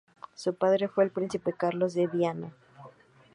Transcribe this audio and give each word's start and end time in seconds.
Su 0.33 0.55
padre 0.55 0.87
fue 0.87 1.03
el 1.03 1.11
príncipe 1.11 1.53
Carlos 1.53 1.93
de 1.93 2.07
Viana. 2.07 2.51